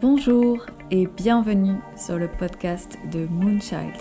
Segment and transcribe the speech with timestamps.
[0.00, 3.92] Bonjour et bienvenue sur le podcast de Moonchild.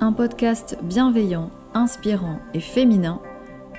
[0.00, 3.22] Un podcast bienveillant, inspirant et féminin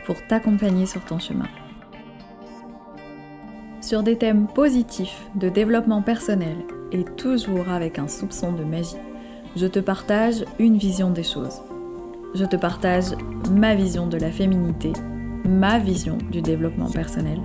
[0.07, 1.45] pour t'accompagner sur ton chemin.
[3.79, 6.57] Sur des thèmes positifs de développement personnel
[6.91, 8.97] et toujours avec un soupçon de magie,
[9.55, 11.61] je te partage une vision des choses.
[12.33, 13.11] Je te partage
[13.51, 14.93] ma vision de la féminité,
[15.43, 17.39] ma vision du développement personnel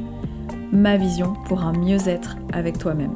[0.72, 3.14] ma vision pour un mieux-être avec toi-même.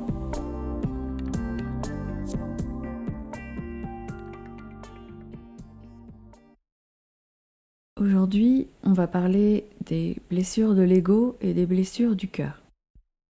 [8.00, 12.60] Aujourd'hui, on va parler des blessures de l'ego et des blessures du cœur.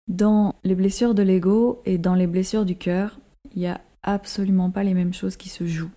[0.09, 3.19] Dans les blessures de l'ego et dans les blessures du cœur,
[3.55, 5.91] il n'y a absolument pas les mêmes choses qui se jouent.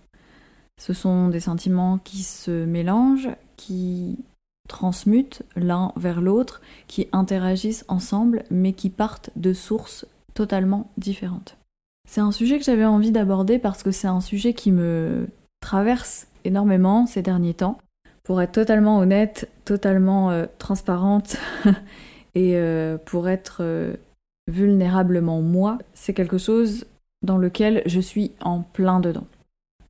[0.78, 4.18] Ce sont des sentiments qui se mélangent, qui
[4.66, 11.56] transmutent l'un vers l'autre, qui interagissent ensemble, mais qui partent de sources totalement différentes.
[12.08, 15.28] C'est un sujet que j'avais envie d'aborder parce que c'est un sujet qui me
[15.60, 17.78] traverse énormément ces derniers temps.
[18.22, 21.36] Pour être totalement honnête, totalement euh, transparente
[22.34, 23.94] et euh, pour être euh,
[24.48, 26.86] vulnérablement moi, c'est quelque chose
[27.22, 29.26] dans lequel je suis en plein dedans.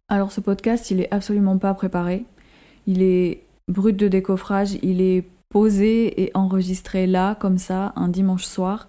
[0.09, 2.25] Alors ce podcast, il est absolument pas préparé.
[2.87, 8.45] Il est brut de décoffrage, il est posé et enregistré là, comme ça, un dimanche
[8.45, 8.89] soir,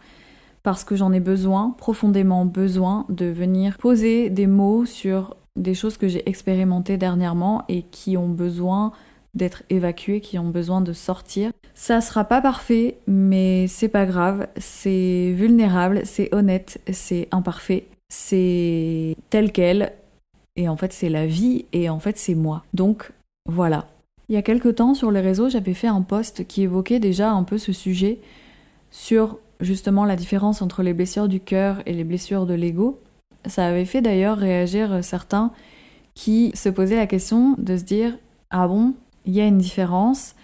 [0.63, 5.97] parce que j'en ai besoin, profondément besoin, de venir poser des mots sur des choses
[5.97, 8.91] que j'ai expérimentées dernièrement et qui ont besoin
[9.33, 11.51] d'être évacuées, qui ont besoin de sortir.
[11.73, 19.15] Ça sera pas parfait, mais c'est pas grave, c'est vulnérable, c'est honnête, c'est imparfait, c'est
[19.29, 19.93] tel quel,
[20.55, 22.63] et en fait c'est la vie, et en fait c'est moi.
[22.73, 23.11] Donc
[23.47, 23.87] voilà,
[24.29, 27.31] il y a quelque temps sur les réseaux, j'avais fait un post qui évoquait déjà
[27.31, 28.19] un peu ce sujet
[28.91, 32.99] sur justement la différence entre les blessures du cœur et les blessures de l'ego.
[33.45, 35.51] Ça avait fait d'ailleurs réagir certains
[36.13, 38.17] qui se posaient la question de se dire
[38.49, 38.93] Ah bon,
[39.25, 40.35] il y a une différence?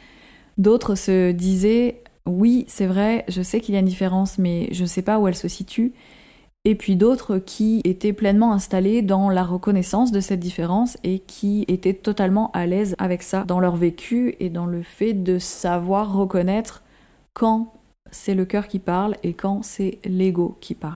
[0.58, 4.84] D'autres se disaient Oui, c'est vrai, je sais qu'il y a une différence, mais je
[4.84, 5.92] ne sais pas où elle se situe
[6.66, 11.66] et puis d'autres qui étaient pleinement installés dans la reconnaissance de cette différence et qui
[11.68, 16.14] étaient totalement à l'aise avec ça dans leur vécu et dans le fait de savoir
[16.14, 16.84] reconnaître
[17.34, 17.74] quand
[18.12, 20.96] c'est le cœur qui parle et quand c'est l'ego qui parle.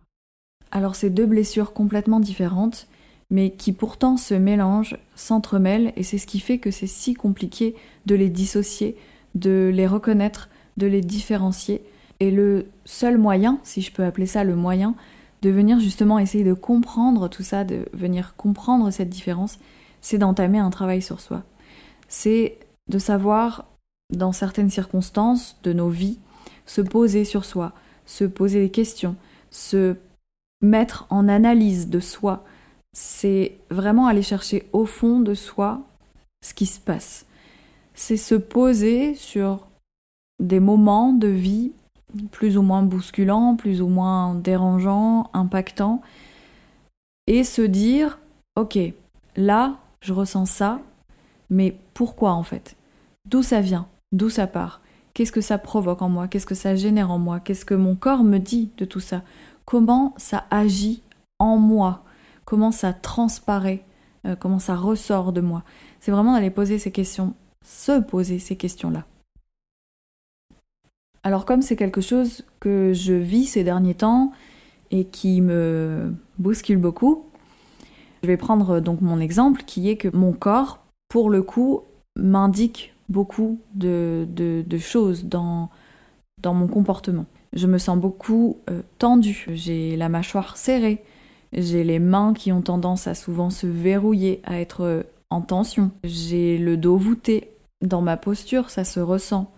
[0.71, 2.87] Alors ces deux blessures complètement différentes,
[3.29, 7.75] mais qui pourtant se mélangent, s'entremêlent, et c'est ce qui fait que c'est si compliqué
[8.05, 8.95] de les dissocier,
[9.35, 11.81] de les reconnaître, de les différencier.
[12.19, 14.95] Et le seul moyen, si je peux appeler ça le moyen,
[15.41, 19.59] de venir justement essayer de comprendre tout ça, de venir comprendre cette différence,
[20.01, 21.43] c'est d'entamer un travail sur soi.
[22.07, 22.57] C'est
[22.89, 23.65] de savoir,
[24.13, 26.19] dans certaines circonstances de nos vies,
[26.65, 27.73] se poser sur soi,
[28.05, 29.15] se poser des questions,
[29.51, 29.95] se
[30.61, 32.43] mettre en analyse de soi.
[32.93, 35.81] C'est vraiment aller chercher au fond de soi
[36.43, 37.25] ce qui se passe.
[37.93, 39.67] C'est se poser sur
[40.39, 41.71] des moments de vie
[42.31, 46.01] plus ou moins bousculant, plus ou moins dérangeant, impactant,
[47.27, 48.19] et se dire,
[48.55, 48.79] ok,
[49.35, 50.79] là, je ressens ça,
[51.49, 52.75] mais pourquoi en fait?
[53.25, 53.87] D'où ça vient?
[54.11, 54.81] D'où ça part?
[55.13, 56.27] Qu'est-ce que ça provoque en moi?
[56.27, 57.39] Qu'est-ce que ça génère en moi?
[57.39, 59.23] Qu'est-ce que mon corps me dit de tout ça?
[59.65, 61.01] Comment ça agit
[61.39, 62.03] en moi?
[62.45, 63.83] Comment ça transparaît?
[64.25, 65.63] Euh, Comment ça ressort de moi?
[65.99, 67.33] C'est vraiment d'aller poser ces questions,
[67.65, 69.05] se poser ces questions-là.
[71.27, 74.31] Alors comme c'est quelque chose que je vis ces derniers temps
[74.91, 77.25] et qui me bouscule beaucoup,
[78.23, 80.79] je vais prendre donc mon exemple qui est que mon corps,
[81.09, 81.81] pour le coup,
[82.15, 84.25] m'indique beaucoup de,
[84.79, 85.69] choses dans,
[86.45, 87.25] mon comportement.
[87.51, 91.03] Je me sens beaucoup euh, tendue, j'ai la mâchoire serrée,
[91.51, 95.91] j'ai les mains qui ont tendance à souvent se verrouiller, à être euh, en tension,
[96.05, 97.49] j'ai le dos voûté.
[97.81, 99.51] Dans ma posture, ça se ressent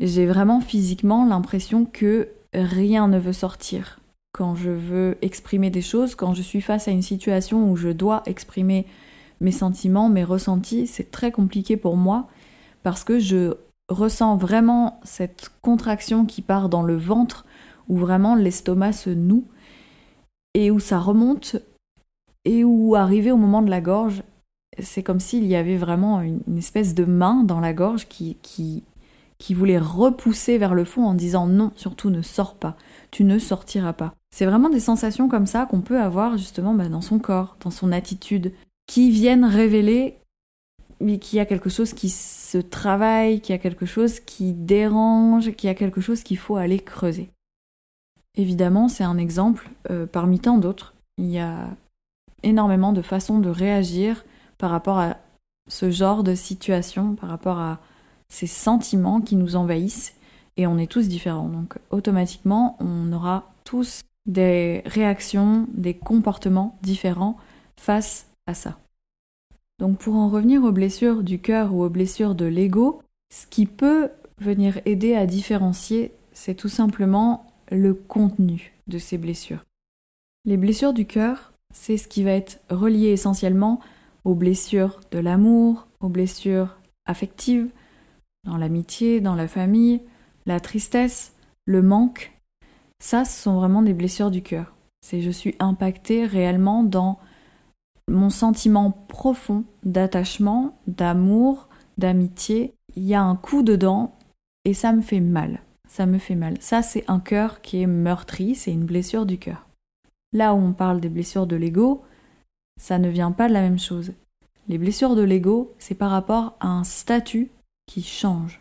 [0.00, 4.00] j'ai vraiment physiquement l'impression que rien ne veut sortir.
[4.32, 7.88] Quand je veux exprimer des choses, quand je suis face à une situation où je
[7.88, 8.86] dois exprimer
[9.40, 12.28] mes sentiments, mes ressentis, c'est très compliqué pour moi
[12.82, 13.54] parce que je
[13.88, 17.44] ressens vraiment cette contraction qui part dans le ventre,
[17.88, 19.44] où vraiment l'estomac se noue
[20.54, 21.56] et où ça remonte
[22.44, 24.22] et où arrivé au moment de la gorge,
[24.78, 28.82] c'est comme s'il y avait vraiment une, espèce de main dans la gorge qui, qui
[29.42, 32.76] qui voulait repousser vers le fond en disant non, surtout ne sors pas,
[33.10, 34.14] tu ne sortiras pas.
[34.30, 37.72] C'est vraiment des sensations comme ça qu'on peut avoir justement bah, dans son corps, dans
[37.72, 38.52] son attitude,
[38.86, 40.16] qui viennent révéler
[41.00, 45.50] qu'il y a quelque chose qui se travaille, qu'il y a quelque chose qui dérange,
[45.56, 47.28] qu'il y a quelque chose qu'il faut aller creuser.
[48.36, 50.94] Évidemment, c'est un exemple euh, parmi tant d'autres.
[51.18, 51.66] Il y a
[52.44, 54.24] énormément de façons de réagir
[54.56, 55.16] par rapport à
[55.68, 57.80] ce genre de situation, par rapport à
[58.32, 60.14] ces sentiments qui nous envahissent,
[60.56, 61.48] et on est tous différents.
[61.48, 67.36] Donc automatiquement, on aura tous des réactions, des comportements différents
[67.76, 68.78] face à ça.
[69.78, 73.66] Donc pour en revenir aux blessures du cœur ou aux blessures de l'ego, ce qui
[73.66, 74.08] peut
[74.38, 79.62] venir aider à différencier, c'est tout simplement le contenu de ces blessures.
[80.46, 83.80] Les blessures du cœur, c'est ce qui va être relié essentiellement
[84.24, 87.68] aux blessures de l'amour, aux blessures affectives,
[88.46, 90.00] dans l'amitié, dans la famille,
[90.46, 91.32] la tristesse,
[91.64, 92.32] le manque.
[93.02, 94.74] Ça, ce sont vraiment des blessures du cœur.
[95.00, 97.18] C'est je suis impactée réellement dans
[98.08, 101.68] mon sentiment profond d'attachement, d'amour,
[101.98, 102.74] d'amitié.
[102.96, 104.12] Il y a un coup dedans
[104.64, 105.60] et ça me fait mal.
[105.88, 106.56] Ça me fait mal.
[106.60, 109.66] Ça, c'est un cœur qui est meurtri, c'est une blessure du cœur.
[110.32, 112.02] Là où on parle des blessures de l'ego,
[112.80, 114.12] ça ne vient pas de la même chose.
[114.68, 117.50] Les blessures de l'ego, c'est par rapport à un statut
[117.86, 118.60] qui change.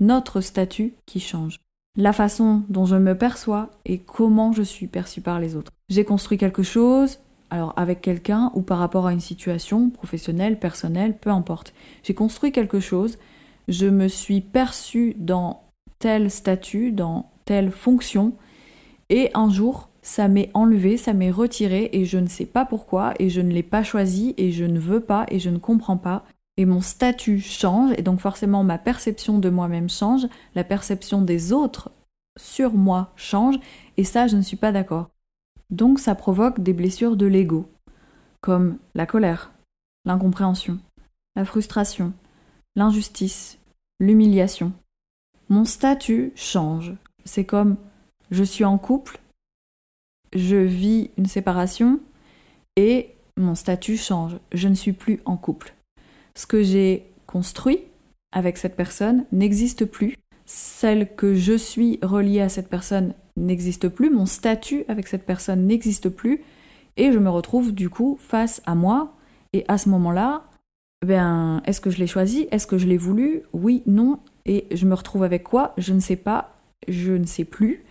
[0.00, 1.60] Notre statut qui change.
[1.96, 5.72] La façon dont je me perçois et comment je suis perçu par les autres.
[5.88, 7.18] J'ai construit quelque chose,
[7.50, 11.74] alors avec quelqu'un ou par rapport à une situation professionnelle, personnelle, peu importe.
[12.02, 13.18] J'ai construit quelque chose,
[13.68, 15.62] je me suis perçu dans
[15.98, 18.32] tel statut, dans telle fonction,
[19.10, 23.14] et un jour, ça m'est enlevé, ça m'est retiré, et je ne sais pas pourquoi,
[23.18, 25.96] et je ne l'ai pas choisi, et je ne veux pas, et je ne comprends
[25.96, 26.24] pas,
[26.56, 31.52] et mon statut change, et donc forcément ma perception de moi-même change, la perception des
[31.52, 31.90] autres
[32.38, 33.56] sur moi change,
[33.96, 35.10] et ça, je ne suis pas d'accord.
[35.70, 37.70] Donc ça provoque des blessures de l'ego,
[38.40, 39.52] comme la colère,
[40.04, 40.78] l'incompréhension,
[41.36, 42.12] la frustration,
[42.76, 43.58] l'injustice,
[44.00, 44.72] l'humiliation.
[45.48, 46.94] Mon statut change.
[47.24, 47.76] C'est comme
[48.30, 49.20] je suis en couple,
[50.34, 52.00] je vis une séparation
[52.76, 54.36] et mon statut change.
[54.52, 55.74] Je ne suis plus en couple.
[56.34, 57.80] Ce que j'ai construit
[58.32, 60.16] avec cette personne n'existe plus.
[60.46, 64.10] Celle que je suis reliée à cette personne n'existe plus.
[64.10, 66.42] Mon statut avec cette personne n'existe plus.
[66.96, 69.14] Et je me retrouve du coup face à moi.
[69.52, 70.44] Et à ce moment-là,
[71.06, 72.46] ben, est-ce que je l'ai choisi?
[72.50, 73.42] Est-ce que je l'ai voulu?
[73.52, 74.18] Oui, non.
[74.44, 75.72] Et je me retrouve avec quoi?
[75.78, 76.56] Je ne sais pas,
[76.88, 77.84] je ne sais plus.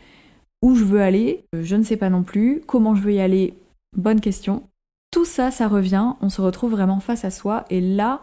[0.62, 2.62] Où je veux aller Je ne sais pas non plus.
[2.68, 3.53] Comment je veux y aller
[3.95, 4.63] Bonne question.
[5.11, 8.21] Tout ça, ça revient, on se retrouve vraiment face à soi et là,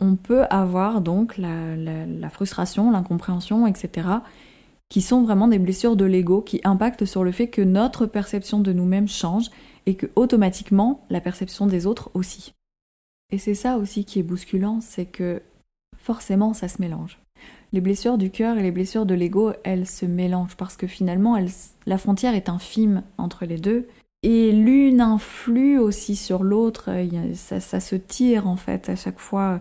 [0.00, 4.08] on peut avoir donc la, frustration, l'incompréhension, etc.,
[4.88, 8.58] qui sont vraiment des blessures de l'ego qui impactent sur le fait que notre perception
[8.58, 9.50] de nous-mêmes change
[9.86, 12.52] et que automatiquement la perception des autres aussi.
[13.30, 15.42] Et c'est ça aussi qui est bousculant, c'est que
[15.96, 17.18] forcément ça se mélange.
[17.72, 21.38] Les blessures du cœur et les blessures de l'ego, elles se mélangent parce que finalement
[21.86, 23.86] la frontière est infime entre les deux
[24.22, 26.90] et l'une influe aussi sur l'autre,
[27.34, 29.60] ça, ça, se tire en fait à chaque fois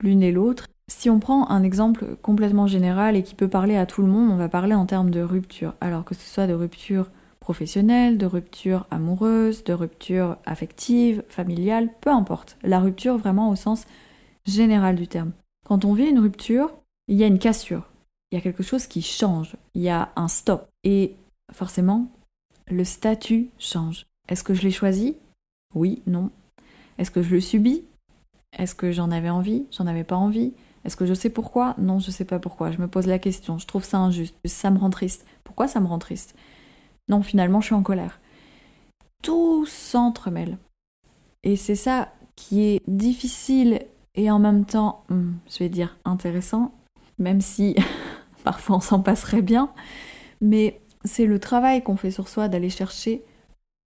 [0.00, 0.66] l'une et l'autre.
[0.88, 4.30] Si on prend un exemple complètement général et qui peut parler à tout le monde,
[4.30, 5.74] on va parler en termes de rupture.
[5.80, 7.10] Alors que ce soit de rupture
[7.40, 12.56] professionnelle, de rupture amoureuse, de rupture affective, familiale, peu importe.
[12.62, 13.84] La rupture vraiment au sens
[14.46, 15.32] général du terme.
[15.66, 16.70] Quand on vit une rupture,
[17.08, 17.86] il y a une cassure.
[18.30, 19.56] Il y a quelque chose qui change.
[19.74, 20.66] Il y a un stop.
[20.84, 21.14] Et
[21.52, 22.10] forcément,
[22.68, 24.06] le statut change.
[24.28, 25.16] Est-ce que je l'ai choisi?
[25.74, 26.30] Oui, non.
[26.98, 27.84] Est-ce que je le subis?
[28.56, 29.66] Est-ce que j'en avais envie?
[29.72, 30.52] J'en avais pas envie
[30.84, 31.74] est-ce que je sais pourquoi?
[31.78, 32.70] Non, je sais pas pourquoi.
[32.70, 33.58] Je me pose la question.
[33.58, 34.36] Je trouve ça injuste.
[34.44, 35.24] Ça me rend triste.
[35.42, 36.34] Pourquoi ça me rend triste?
[37.08, 38.18] Non, finalement, je suis en colère.
[39.22, 40.58] Tout s'entremêle.
[41.42, 43.80] Et c'est ça qui est difficile
[44.14, 46.72] et en même temps, hmm, je vais dire intéressant,
[47.18, 47.74] même si
[48.44, 49.70] parfois on s'en passerait bien.
[50.40, 53.22] Mais c'est le travail qu'on fait sur soi d'aller chercher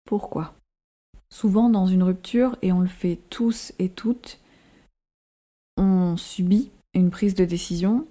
[0.05, 0.53] pourquoi.
[1.29, 4.39] Souvent dans une rupture, et on le fait tous et toutes,
[5.77, 8.05] on subit une prise de décision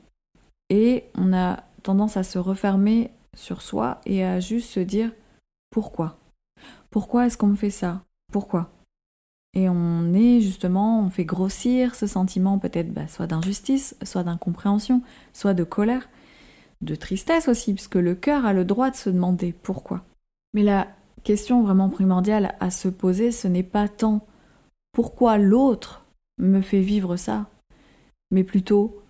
[0.69, 5.11] et on a tendance à se refermer sur soi et à juste se dire
[5.71, 6.17] pourquoi?
[6.91, 8.03] Pourquoi est-ce qu'on me fait ça?
[8.33, 8.71] Pourquoi?
[9.55, 15.03] Et on est justement, on fait grossir ce sentiment peut-être bah, soit d'injustice, soit d'incompréhension,
[15.33, 16.09] soit de colère,
[16.85, 20.03] de tristesse aussi, puisque le cœur a le droit de se demander pourquoi.
[20.53, 20.89] Mais la
[21.25, 24.27] question vraiment primordiale à se poser, ce n'est pas tant
[24.93, 26.05] pourquoi l'autre
[26.39, 27.47] me fait vivre ça,
[28.31, 29.03] mais plutôt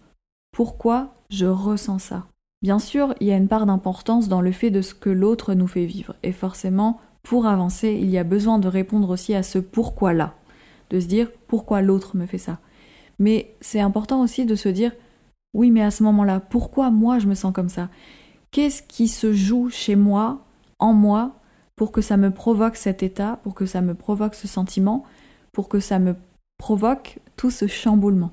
[0.53, 2.27] pourquoi je ressens ça.
[2.63, 5.53] Bien sûr, il y a une part d'importance dans le fait de ce que l'autre
[5.55, 9.43] nous fait vivre, et forcément, pour avancer, il y a besoin de répondre aussi à
[9.43, 10.35] ce pourquoi-là,
[10.91, 12.59] de se dire pourquoi l'autre me fait ça.
[13.19, 14.93] Mais c'est important aussi de se dire
[15.55, 17.89] oui, mais à ce moment-là, pourquoi moi je me sens comme ça?
[18.51, 20.45] Qu'est-ce qui se joue chez moi
[20.81, 21.33] en moi
[21.77, 25.05] pour que ça me provoque cet état, pour que ça me provoque ce sentiment,
[25.53, 26.17] pour que ça me
[26.59, 28.33] provoque tout ce chamboulement?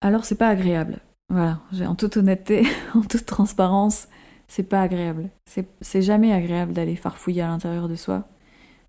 [0.00, 1.00] Alors c'est pas agréable.
[1.28, 4.08] Voilà, en toute honnêteté, en toute transparence,
[4.48, 5.30] c'est pas agréable.
[5.80, 8.28] C'est jamais agréable d'aller farfouiller à l'intérieur de soi,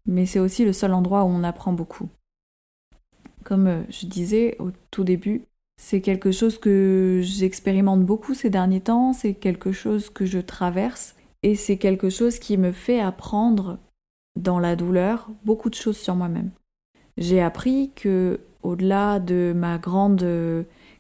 [0.06, 2.10] mais c'est aussi le seul endroit où on apprend beaucoup.
[3.44, 5.44] Comme euh, je disais au tout début,
[5.78, 11.16] c'est quelque chose que j'expérimente beaucoup ces derniers temps, c'est quelque chose que je traverse
[11.42, 13.80] et c'est quelque chose qui me fait apprendre
[14.40, 16.52] dans la douleur beaucoup de choses sur moi-même.
[17.18, 20.26] J'ai appris que au-delà de ma grande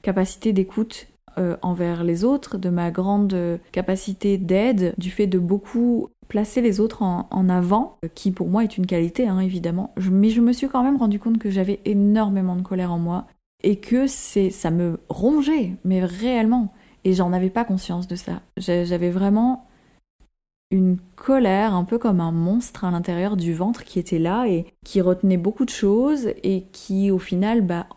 [0.01, 1.07] capacité d'écoute
[1.39, 6.79] euh, envers les autres, de ma grande capacité d'aide, du fait de beaucoup placer les
[6.79, 10.67] autres en, avant, qui pour moi est une qualité hein, évidemment, mais je me suis
[10.67, 13.25] quand même rendu compte que j'avais énormément de colère en moi
[13.63, 18.41] et que c'est ça me rongeait, mais réellement, et j'en avais pas conscience de ça.
[18.58, 19.65] J'avais vraiment
[20.72, 24.65] une colère, un peu comme un monstre à l'intérieur du ventre qui était là et
[24.86, 27.88] qui retenait beaucoup de choses et qui au final bah,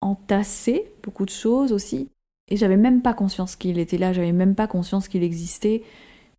[0.00, 2.10] entassait beaucoup de choses aussi.
[2.48, 5.82] Et j'avais même pas conscience qu'il était là, j'avais même pas conscience qu'il existait.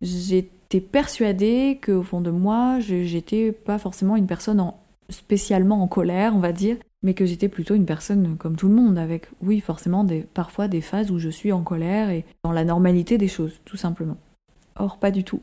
[0.00, 4.72] J'étais persuadée qu'au fond de moi, j'étais pas forcément une personne
[5.10, 8.74] spécialement en colère, on va dire, mais que j'étais plutôt une personne comme tout le
[8.74, 12.64] monde, avec, oui, forcément, parfois des phases où je suis en colère et dans la
[12.64, 14.16] normalité des choses, tout simplement.
[14.76, 15.40] Or, pas du tout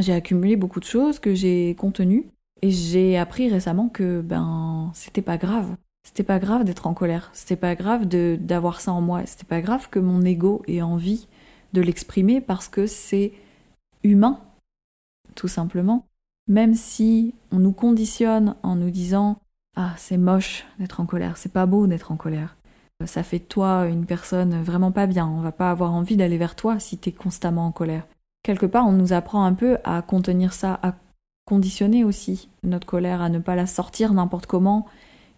[0.00, 2.26] j'ai accumulé beaucoup de choses que j'ai contenues
[2.62, 5.76] et j'ai appris récemment que ben c'était pas grave.
[6.06, 9.62] C'était pas grave d'être en colère, c'était pas grave d'avoir ça en moi, c'était pas
[9.62, 11.28] grave que mon ego ait envie
[11.72, 13.32] de l'exprimer parce que c'est
[14.02, 14.38] humain
[15.34, 16.04] tout simplement.
[16.46, 19.38] Même si on nous conditionne en nous disant
[19.76, 22.56] ah, c'est moche d'être en colère, c'est pas beau d'être en colère.
[23.06, 26.54] Ça fait toi une personne vraiment pas bien, on va pas avoir envie d'aller vers
[26.54, 28.04] toi si t'es constamment en colère
[28.44, 30.94] quelque part, on nous apprend un peu à contenir ça, à
[31.46, 34.86] conditionner aussi notre colère, à ne pas la sortir n'importe comment.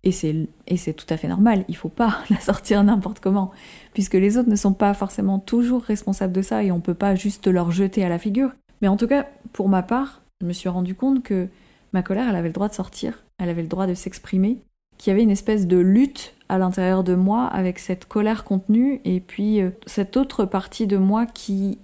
[0.05, 3.51] Et c'est, et c'est tout à fait normal, il faut pas la sortir n'importe comment,
[3.95, 7.15] puisque les autres ne sont pas forcément toujours responsables de ça et on peut pas
[7.15, 8.51] juste leur jeter à la figure.
[8.83, 11.49] Mais en tout cas, pour ma part, je me suis rendu compte que
[11.93, 14.59] ma colère, elle avait le droit de sortir, elle avait le droit de s'exprimer,
[14.99, 19.01] qu'il y avait une espèce de lutte à l'intérieur de moi avec cette colère contenue
[19.05, 21.79] et puis euh, cette autre partie de moi qui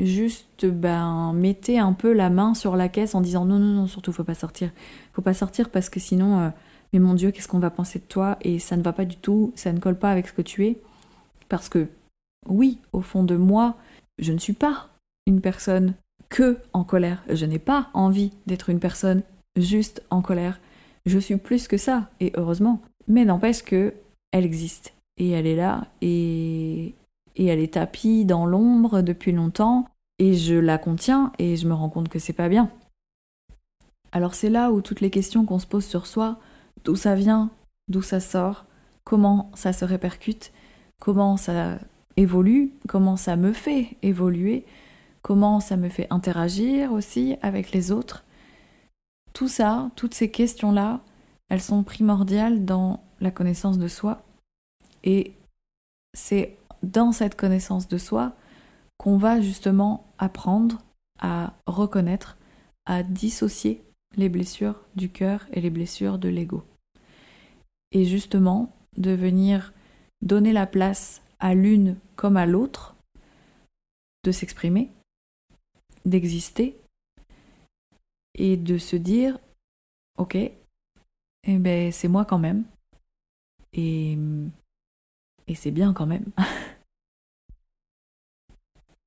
[0.00, 3.86] juste ben mettez un peu la main sur la caisse en disant non non non
[3.86, 4.70] surtout faut pas sortir.
[5.12, 6.48] Faut pas sortir parce que sinon euh,
[6.92, 8.38] mais mon dieu qu'est-ce qu'on va penser de toi?
[8.42, 10.66] Et ça ne va pas du tout ça ne colle pas avec ce que tu
[10.66, 10.78] es.
[11.48, 11.86] Parce que
[12.46, 13.76] oui au fond de moi
[14.18, 14.88] je ne suis pas
[15.26, 15.94] une personne
[16.28, 17.22] que en colère.
[17.30, 19.22] Je n'ai pas envie d'être une personne
[19.56, 20.58] juste en colère
[21.06, 23.94] je suis plus que ça et heureusement mais n'empêche que
[24.32, 26.94] elle existe et elle est là et
[27.38, 29.86] et elle est tapie dans l'ombre depuis longtemps
[30.18, 32.68] et je la contiens et je me rends compte que c'est pas bien.
[34.12, 36.38] Alors c'est là où toutes les questions qu'on se pose sur soi,
[36.84, 37.50] d'où ça vient,
[37.88, 38.64] d'où ça sort,
[39.04, 40.52] comment ça se répercute,
[41.00, 41.78] comment ça
[42.16, 44.64] évolue, comment ça me fait évoluer,
[45.22, 48.24] comment ça me fait interagir aussi avec les autres.
[49.38, 51.00] Tout ça, toutes ces questions-là,
[51.48, 54.20] elles sont primordiales dans la connaissance de soi
[55.04, 55.32] et
[56.12, 58.32] c'est dans cette connaissance de soi
[58.96, 60.82] qu'on va justement apprendre
[61.20, 62.36] à reconnaître,
[62.84, 63.80] à dissocier
[64.16, 66.64] les blessures du cœur et les blessures de l'ego.
[67.92, 69.72] Et justement, de venir
[70.20, 72.96] donner la place à l'une comme à l'autre,
[74.24, 74.90] de s'exprimer,
[76.06, 76.76] d'exister,
[78.38, 79.38] et de se dire,
[80.16, 82.64] ok, eh ben c'est moi quand même,
[83.72, 84.18] et,
[85.54, 86.26] c'est bien quand même.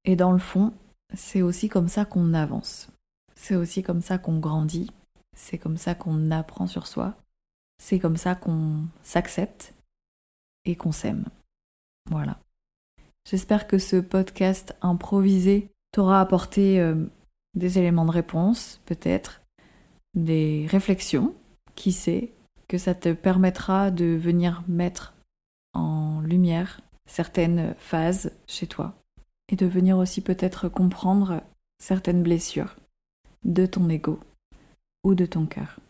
[0.03, 0.73] Et dans le fond,
[1.13, 2.87] c'est aussi comme ça qu'on avance.
[3.35, 4.89] C'est aussi comme ça qu'on grandit.
[5.35, 7.15] C'est comme ça qu'on apprend sur soi.
[7.77, 9.75] C'est comme ça qu'on s'accepte
[10.65, 11.25] et qu'on s'aime.
[12.09, 12.39] Voilà.
[13.29, 17.05] J'espère que ce podcast improvisé t'aura apporté euh,
[17.53, 19.41] des éléments de réponse, peut-être,
[20.13, 21.35] des réflexions,
[21.75, 22.33] qui sait,
[22.67, 25.13] que ça te permettra de venir mettre
[25.73, 28.95] en lumière certaines phases chez toi
[29.49, 31.43] et de venir aussi peut-être comprendre
[31.79, 32.77] certaines blessures
[33.43, 34.19] de ton ego
[35.03, 35.80] ou de ton cœur.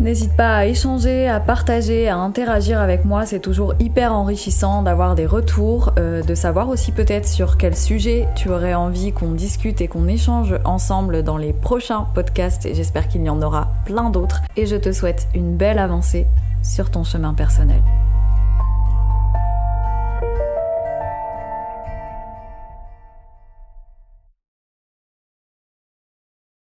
[0.00, 5.16] N'hésite pas à échanger, à partager, à interagir avec moi, c'est toujours hyper enrichissant d'avoir
[5.16, 9.80] des retours, euh, de savoir aussi peut-être sur quel sujet tu aurais envie qu'on discute
[9.80, 12.64] et qu'on échange ensemble dans les prochains podcasts.
[12.64, 14.42] Et j'espère qu'il y en aura plein d'autres.
[14.56, 16.28] Et je te souhaite une belle avancée
[16.62, 17.82] sur ton chemin personnel.